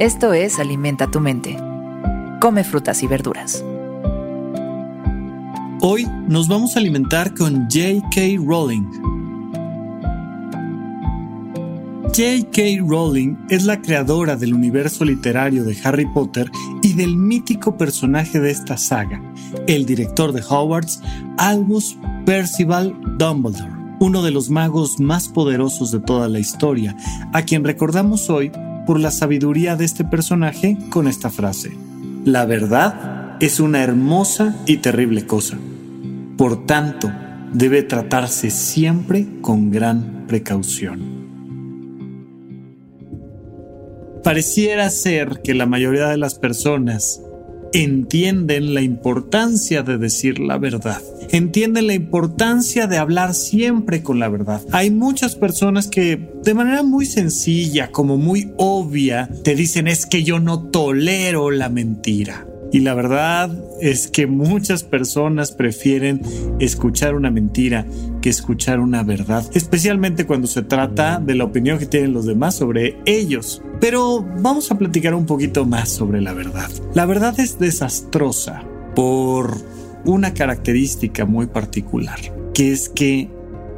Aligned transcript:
Esto 0.00 0.32
es 0.32 0.58
Alimenta 0.58 1.08
tu 1.08 1.20
mente. 1.20 1.56
Come 2.40 2.64
frutas 2.64 3.04
y 3.04 3.06
verduras. 3.06 3.64
Hoy 5.82 6.04
nos 6.26 6.48
vamos 6.48 6.74
a 6.74 6.80
alimentar 6.80 7.32
con 7.32 7.68
J.K. 7.70 8.44
Rowling. 8.44 8.82
J.K. 12.06 12.84
Rowling 12.84 13.36
es 13.50 13.66
la 13.66 13.80
creadora 13.80 14.34
del 14.34 14.52
universo 14.52 15.04
literario 15.04 15.62
de 15.62 15.76
Harry 15.84 16.06
Potter 16.12 16.50
y 16.82 16.94
del 16.94 17.14
mítico 17.14 17.76
personaje 17.76 18.40
de 18.40 18.50
esta 18.50 18.76
saga, 18.76 19.22
el 19.68 19.86
director 19.86 20.32
de 20.32 20.42
Hogwarts, 20.42 21.00
Albus 21.38 21.96
Percival 22.26 22.96
Dumbledore, 23.16 23.70
uno 24.00 24.22
de 24.24 24.32
los 24.32 24.50
magos 24.50 24.98
más 24.98 25.28
poderosos 25.28 25.92
de 25.92 26.00
toda 26.00 26.28
la 26.28 26.40
historia, 26.40 26.96
a 27.32 27.42
quien 27.42 27.62
recordamos 27.62 28.28
hoy 28.28 28.50
por 28.86 29.00
la 29.00 29.10
sabiduría 29.10 29.76
de 29.76 29.84
este 29.84 30.04
personaje 30.04 30.78
con 30.90 31.08
esta 31.08 31.30
frase. 31.30 31.72
La 32.24 32.46
verdad 32.46 33.36
es 33.40 33.60
una 33.60 33.82
hermosa 33.82 34.56
y 34.66 34.78
terrible 34.78 35.26
cosa. 35.26 35.58
Por 36.36 36.66
tanto, 36.66 37.10
debe 37.52 37.82
tratarse 37.82 38.50
siempre 38.50 39.26
con 39.40 39.70
gran 39.70 40.24
precaución. 40.26 41.14
Pareciera 44.22 44.88
ser 44.90 45.42
que 45.42 45.54
la 45.54 45.66
mayoría 45.66 46.08
de 46.08 46.16
las 46.16 46.38
personas 46.38 47.20
entienden 47.74 48.72
la 48.72 48.80
importancia 48.80 49.82
de 49.82 49.98
decir 49.98 50.38
la 50.38 50.58
verdad, 50.58 51.02
entienden 51.30 51.88
la 51.88 51.94
importancia 51.94 52.86
de 52.86 52.98
hablar 52.98 53.34
siempre 53.34 54.02
con 54.02 54.20
la 54.20 54.28
verdad. 54.28 54.62
Hay 54.70 54.90
muchas 54.90 55.34
personas 55.34 55.88
que 55.88 56.32
de 56.44 56.54
manera 56.54 56.82
muy 56.82 57.04
sencilla, 57.04 57.90
como 57.90 58.16
muy 58.16 58.52
obvia, 58.56 59.28
te 59.42 59.56
dicen 59.56 59.88
es 59.88 60.06
que 60.06 60.22
yo 60.22 60.38
no 60.38 60.68
tolero 60.68 61.50
la 61.50 61.68
mentira. 61.68 62.46
Y 62.74 62.80
la 62.80 62.94
verdad 62.94 63.56
es 63.80 64.08
que 64.08 64.26
muchas 64.26 64.82
personas 64.82 65.52
prefieren 65.52 66.20
escuchar 66.58 67.14
una 67.14 67.30
mentira 67.30 67.86
que 68.20 68.30
escuchar 68.30 68.80
una 68.80 69.04
verdad, 69.04 69.48
especialmente 69.54 70.26
cuando 70.26 70.48
se 70.48 70.62
trata 70.62 71.20
de 71.20 71.36
la 71.36 71.44
opinión 71.44 71.78
que 71.78 71.86
tienen 71.86 72.12
los 72.12 72.26
demás 72.26 72.56
sobre 72.56 72.98
ellos. 73.06 73.62
Pero 73.80 74.26
vamos 74.40 74.72
a 74.72 74.76
platicar 74.76 75.14
un 75.14 75.24
poquito 75.24 75.64
más 75.64 75.88
sobre 75.88 76.20
la 76.20 76.32
verdad. 76.32 76.68
La 76.94 77.06
verdad 77.06 77.38
es 77.38 77.60
desastrosa 77.60 78.64
por 78.96 79.56
una 80.04 80.34
característica 80.34 81.24
muy 81.26 81.46
particular, 81.46 82.18
que 82.54 82.72
es 82.72 82.88
que 82.88 83.30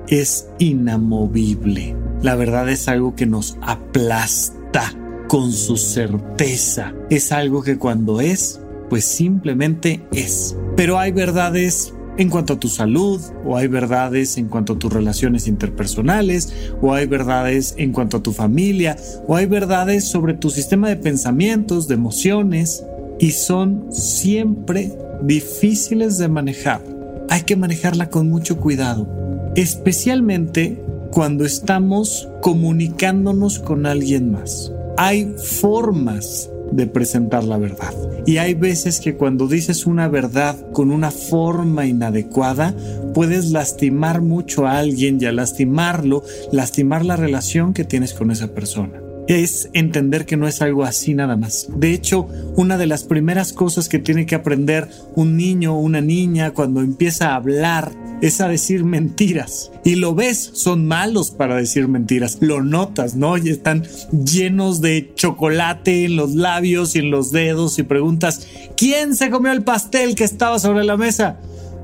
es 0.08 0.48
inamovible. 0.58 1.94
La 2.22 2.34
verdad 2.34 2.70
es 2.70 2.88
algo 2.88 3.14
que 3.14 3.26
nos 3.26 3.58
aplasta 3.60 4.94
con 5.28 5.52
su 5.52 5.76
certeza. 5.76 6.94
Es 7.10 7.30
algo 7.30 7.62
que 7.62 7.76
cuando 7.76 8.22
es, 8.22 8.60
pues 8.88 9.04
simplemente 9.04 10.02
es. 10.12 10.56
Pero 10.76 10.98
hay 10.98 11.12
verdades 11.12 11.92
en 12.18 12.30
cuanto 12.30 12.54
a 12.54 12.60
tu 12.60 12.68
salud, 12.68 13.20
o 13.44 13.56
hay 13.56 13.68
verdades 13.68 14.38
en 14.38 14.48
cuanto 14.48 14.74
a 14.74 14.78
tus 14.78 14.92
relaciones 14.92 15.46
interpersonales, 15.48 16.52
o 16.80 16.94
hay 16.94 17.06
verdades 17.06 17.74
en 17.76 17.92
cuanto 17.92 18.16
a 18.18 18.22
tu 18.22 18.32
familia, 18.32 18.96
o 19.26 19.36
hay 19.36 19.46
verdades 19.46 20.04
sobre 20.04 20.34
tu 20.34 20.50
sistema 20.50 20.88
de 20.88 20.96
pensamientos, 20.96 21.88
de 21.88 21.94
emociones, 21.94 22.84
y 23.18 23.30
son 23.32 23.86
siempre 23.90 24.92
difíciles 25.22 26.18
de 26.18 26.28
manejar. 26.28 26.82
Hay 27.28 27.42
que 27.42 27.56
manejarla 27.56 28.08
con 28.10 28.28
mucho 28.28 28.58
cuidado, 28.58 29.08
especialmente 29.56 30.82
cuando 31.10 31.44
estamos 31.44 32.28
comunicándonos 32.42 33.58
con 33.58 33.86
alguien 33.86 34.30
más. 34.32 34.72
Hay 34.98 35.34
formas 35.36 36.50
de 36.72 36.86
presentar 36.86 37.44
la 37.44 37.58
verdad. 37.58 37.94
Y 38.26 38.38
hay 38.38 38.54
veces 38.54 39.00
que 39.00 39.14
cuando 39.14 39.46
dices 39.46 39.86
una 39.86 40.08
verdad 40.08 40.56
con 40.72 40.90
una 40.90 41.10
forma 41.10 41.86
inadecuada, 41.86 42.74
puedes 43.14 43.50
lastimar 43.50 44.20
mucho 44.20 44.66
a 44.66 44.78
alguien 44.78 45.18
y 45.20 45.30
lastimarlo, 45.30 46.22
lastimar 46.52 47.04
la 47.04 47.16
relación 47.16 47.72
que 47.72 47.84
tienes 47.84 48.14
con 48.14 48.30
esa 48.30 48.48
persona 48.48 49.05
es 49.28 49.70
entender 49.72 50.26
que 50.26 50.36
no 50.36 50.46
es 50.46 50.62
algo 50.62 50.84
así 50.84 51.14
nada 51.14 51.36
más. 51.36 51.68
De 51.76 51.92
hecho, 51.92 52.28
una 52.56 52.78
de 52.78 52.86
las 52.86 53.04
primeras 53.04 53.52
cosas 53.52 53.88
que 53.88 53.98
tiene 53.98 54.26
que 54.26 54.34
aprender 54.34 54.88
un 55.14 55.36
niño 55.36 55.74
o 55.74 55.80
una 55.80 56.00
niña 56.00 56.52
cuando 56.52 56.80
empieza 56.80 57.30
a 57.30 57.36
hablar 57.36 57.92
es 58.22 58.40
a 58.40 58.48
decir 58.48 58.84
mentiras. 58.84 59.70
Y 59.84 59.96
lo 59.96 60.14
ves, 60.14 60.50
son 60.54 60.86
malos 60.86 61.30
para 61.30 61.56
decir 61.56 61.88
mentiras. 61.88 62.38
Lo 62.40 62.62
notas, 62.62 63.14
¿no? 63.14 63.36
Y 63.36 63.50
están 63.50 63.84
llenos 64.10 64.80
de 64.80 65.12
chocolate 65.14 66.04
en 66.04 66.16
los 66.16 66.34
labios 66.34 66.96
y 66.96 67.00
en 67.00 67.10
los 67.10 67.30
dedos 67.30 67.78
y 67.78 67.82
preguntas, 67.82 68.46
¿quién 68.76 69.16
se 69.16 69.30
comió 69.30 69.52
el 69.52 69.62
pastel 69.62 70.14
que 70.14 70.24
estaba 70.24 70.58
sobre 70.58 70.84
la 70.84 70.96
mesa? 70.96 71.38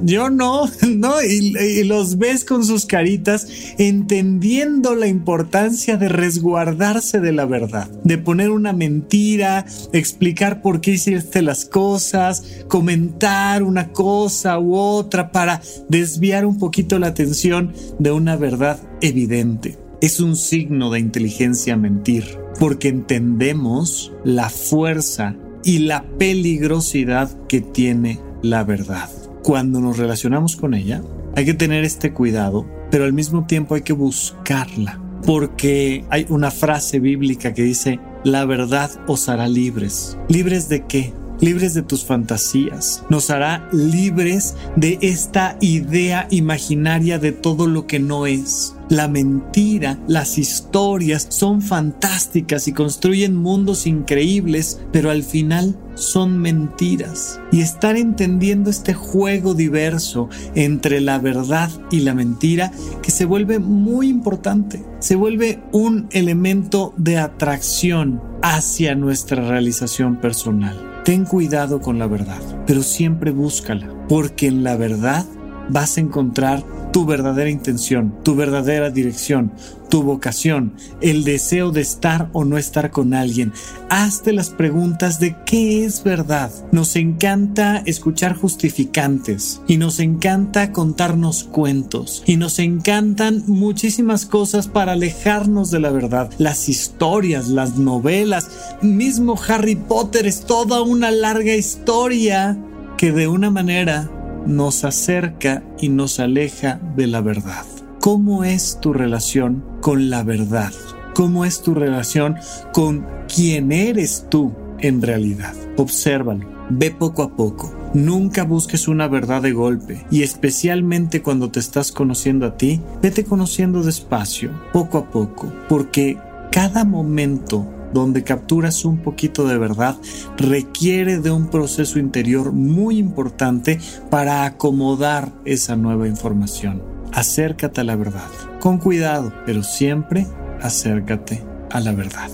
Yo 0.04 0.30
no, 0.30 0.68
no, 0.88 1.22
y, 1.22 1.84
los 1.84 2.18
ves 2.18 2.44
con 2.44 2.64
sus 2.64 2.86
caritas 2.86 3.46
entendiendo 3.78 4.94
la 4.94 5.06
importancia 5.06 5.96
de 5.96 6.08
resguardarse 6.08 7.20
de 7.20 7.32
la 7.32 7.46
verdad, 7.46 7.88
de 8.02 8.18
poner 8.18 8.50
una 8.50 8.72
mentira, 8.72 9.64
explicar 9.92 10.60
por 10.60 10.80
qué 10.80 10.92
hiciste 10.92 11.42
las 11.42 11.64
cosas, 11.64 12.42
comentar 12.68 13.62
una 13.62 13.92
cosa 13.92 14.58
u 14.58 14.74
otra 14.74 15.30
para 15.30 15.62
desviar 15.88 16.46
un 16.46 16.58
poquito 16.58 16.98
la 16.98 17.08
atención 17.08 17.72
de 17.98 18.10
una 18.10 18.36
verdad 18.36 18.80
evidente. 19.00 19.78
Es 20.00 20.18
un 20.18 20.34
signo 20.34 20.90
de 20.90 20.98
inteligencia 20.98 21.76
mentir, 21.76 22.24
porque 22.58 22.88
entendemos 22.88 24.12
la 24.24 24.50
fuerza 24.50 25.36
y 25.64 25.78
la 25.78 26.04
peligrosidad 26.18 27.30
que 27.46 27.60
tiene 27.60 28.18
la 28.42 28.64
verdad 28.64 29.08
cuando 29.42 29.80
nos 29.80 29.98
relacionamos 29.98 30.56
con 30.56 30.74
ella, 30.74 31.02
hay 31.34 31.44
que 31.44 31.54
tener 31.54 31.84
este 31.84 32.12
cuidado, 32.12 32.66
pero 32.90 33.04
al 33.04 33.12
mismo 33.12 33.46
tiempo 33.46 33.74
hay 33.74 33.82
que 33.82 33.92
buscarla. 33.92 35.00
Porque 35.24 36.04
hay 36.10 36.26
una 36.28 36.50
frase 36.50 36.98
bíblica 36.98 37.54
que 37.54 37.62
dice, 37.62 38.00
la 38.24 38.44
verdad 38.44 38.90
os 39.06 39.28
hará 39.28 39.46
libres. 39.48 40.18
¿Libres 40.28 40.68
de 40.68 40.84
qué? 40.86 41.12
Libres 41.42 41.74
de 41.74 41.82
tus 41.82 42.04
fantasías, 42.04 43.04
nos 43.10 43.28
hará 43.28 43.68
libres 43.72 44.54
de 44.76 44.98
esta 45.02 45.58
idea 45.60 46.28
imaginaria 46.30 47.18
de 47.18 47.32
todo 47.32 47.66
lo 47.66 47.86
que 47.86 47.98
no 47.98 48.26
es. 48.26 48.74
La 48.88 49.08
mentira, 49.08 49.98
las 50.06 50.38
historias 50.38 51.26
son 51.30 51.60
fantásticas 51.60 52.68
y 52.68 52.72
construyen 52.72 53.34
mundos 53.34 53.86
increíbles, 53.86 54.80
pero 54.92 55.10
al 55.10 55.24
final 55.24 55.76
son 55.94 56.38
mentiras. 56.38 57.40
Y 57.50 57.62
estar 57.62 57.96
entendiendo 57.96 58.70
este 58.70 58.94
juego 58.94 59.54
diverso 59.54 60.28
entre 60.54 61.00
la 61.00 61.18
verdad 61.18 61.70
y 61.90 62.00
la 62.00 62.14
mentira 62.14 62.70
que 63.02 63.10
se 63.10 63.24
vuelve 63.24 63.58
muy 63.58 64.08
importante, 64.08 64.84
se 65.00 65.16
vuelve 65.16 65.60
un 65.72 66.06
elemento 66.12 66.94
de 66.96 67.18
atracción 67.18 68.22
hacia 68.42 68.94
nuestra 68.94 69.42
realización 69.48 70.20
personal. 70.20 70.91
Ten 71.04 71.24
cuidado 71.24 71.80
con 71.80 71.98
la 71.98 72.06
verdad, 72.06 72.40
pero 72.64 72.84
siempre 72.84 73.32
búscala, 73.32 73.92
porque 74.08 74.46
en 74.46 74.62
la 74.62 74.76
verdad 74.76 75.26
vas 75.68 75.96
a 75.96 76.00
encontrar 76.00 76.62
tu 76.92 77.06
verdadera 77.06 77.50
intención, 77.50 78.14
tu 78.22 78.36
verdadera 78.36 78.90
dirección, 78.90 79.52
tu 79.88 80.02
vocación, 80.02 80.74
el 81.00 81.24
deseo 81.24 81.70
de 81.70 81.80
estar 81.80 82.28
o 82.32 82.44
no 82.44 82.58
estar 82.58 82.90
con 82.90 83.14
alguien. 83.14 83.52
Hazte 83.88 84.32
las 84.32 84.50
preguntas 84.50 85.18
de 85.18 85.34
qué 85.46 85.84
es 85.84 86.04
verdad. 86.04 86.50
Nos 86.70 86.96
encanta 86.96 87.82
escuchar 87.86 88.36
justificantes 88.36 89.62
y 89.66 89.78
nos 89.78 90.00
encanta 90.00 90.72
contarnos 90.72 91.44
cuentos 91.44 92.22
y 92.26 92.36
nos 92.36 92.58
encantan 92.58 93.42
muchísimas 93.46 94.26
cosas 94.26 94.68
para 94.68 94.92
alejarnos 94.92 95.70
de 95.70 95.80
la 95.80 95.90
verdad. 95.90 96.30
Las 96.38 96.68
historias, 96.68 97.48
las 97.48 97.78
novelas, 97.78 98.76
mismo 98.82 99.38
Harry 99.48 99.76
Potter 99.76 100.26
es 100.26 100.44
toda 100.44 100.82
una 100.82 101.10
larga 101.10 101.54
historia 101.54 102.58
que 102.98 103.12
de 103.12 103.28
una 103.28 103.50
manera 103.50 104.10
nos 104.46 104.84
acerca 104.84 105.62
y 105.80 105.88
nos 105.88 106.20
aleja 106.20 106.80
de 106.96 107.06
la 107.06 107.20
verdad. 107.20 107.64
¿Cómo 108.00 108.44
es 108.44 108.78
tu 108.80 108.92
relación 108.92 109.64
con 109.80 110.10
la 110.10 110.22
verdad? 110.22 110.72
¿Cómo 111.14 111.44
es 111.44 111.62
tu 111.62 111.74
relación 111.74 112.36
con 112.72 113.06
quién 113.32 113.70
eres 113.70 114.26
tú 114.28 114.52
en 114.80 115.02
realidad? 115.02 115.54
Obsérvalo, 115.76 116.46
ve 116.70 116.90
poco 116.90 117.22
a 117.22 117.36
poco. 117.36 117.72
Nunca 117.94 118.44
busques 118.44 118.88
una 118.88 119.06
verdad 119.06 119.42
de 119.42 119.52
golpe 119.52 120.06
y 120.10 120.22
especialmente 120.22 121.22
cuando 121.22 121.50
te 121.50 121.60
estás 121.60 121.92
conociendo 121.92 122.46
a 122.46 122.56
ti, 122.56 122.80
vete 123.02 123.24
conociendo 123.24 123.82
despacio, 123.82 124.50
poco 124.72 124.98
a 124.98 125.10
poco, 125.10 125.52
porque 125.68 126.16
cada 126.50 126.84
momento 126.84 127.66
donde 127.92 128.24
capturas 128.24 128.84
un 128.84 128.98
poquito 128.98 129.46
de 129.46 129.58
verdad, 129.58 129.96
requiere 130.36 131.18
de 131.18 131.30
un 131.30 131.48
proceso 131.48 131.98
interior 131.98 132.52
muy 132.52 132.98
importante 132.98 133.78
para 134.10 134.44
acomodar 134.44 135.32
esa 135.44 135.76
nueva 135.76 136.08
información. 136.08 136.82
Acércate 137.12 137.82
a 137.82 137.84
la 137.84 137.96
verdad, 137.96 138.28
con 138.60 138.78
cuidado, 138.78 139.32
pero 139.44 139.62
siempre 139.62 140.26
acércate 140.60 141.42
a 141.70 141.80
la 141.80 141.92
verdad. 141.92 142.30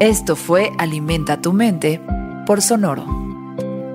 Esto 0.00 0.36
fue 0.36 0.70
Alimenta 0.78 1.40
tu 1.40 1.52
mente 1.52 2.00
por 2.46 2.60
Sonoro. 2.60 3.06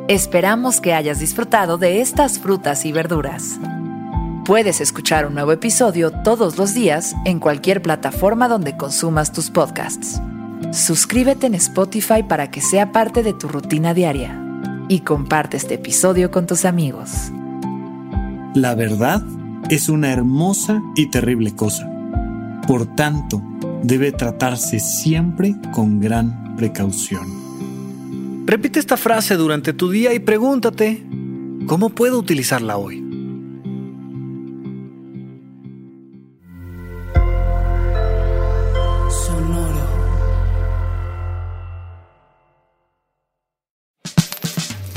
Esperamos 0.08 0.82
que 0.82 0.94
hayas 0.94 1.20
disfrutado 1.20 1.78
de 1.78 2.02
estas 2.02 2.40
frutas 2.40 2.86
y 2.86 2.92
verduras. 2.92 3.60
Puedes 4.52 4.82
escuchar 4.82 5.26
un 5.28 5.36
nuevo 5.36 5.54
episodio 5.54 6.12
todos 6.12 6.58
los 6.58 6.74
días 6.74 7.16
en 7.24 7.40
cualquier 7.40 7.82
plataforma 7.82 8.50
donde 8.50 8.76
consumas 8.76 9.32
tus 9.32 9.50
podcasts. 9.50 10.22
Suscríbete 10.74 11.48
en 11.48 11.56
Spotify 11.56 12.22
para 12.22 12.52
que 12.52 12.60
sea 12.60 12.92
parte 12.92 13.24
de 13.24 13.32
tu 13.32 13.48
rutina 13.48 13.94
diaria 13.94 14.38
y 14.90 15.00
comparte 15.00 15.56
este 15.56 15.76
episodio 15.76 16.32
con 16.32 16.48
tus 16.48 16.66
amigos. 16.66 17.32
La 18.54 18.76
verdad 18.76 19.24
es 19.70 19.88
una 19.88 20.12
hermosa 20.12 20.84
y 20.98 21.10
terrible 21.10 21.56
cosa. 21.56 21.90
Por 22.68 22.94
tanto, 22.94 23.42
debe 23.84 24.12
tratarse 24.12 24.82
siempre 24.82 25.56
con 25.74 26.02
gran 26.02 26.58
precaución. 26.58 28.46
Repite 28.46 28.82
esta 28.82 28.98
frase 28.98 29.38
durante 29.38 29.72
tu 29.72 29.90
día 29.90 30.14
y 30.14 30.20
pregúntate, 30.20 31.08
¿cómo 31.68 31.92
puedo 31.92 32.20
utilizarla 32.20 32.76
hoy? 32.76 33.01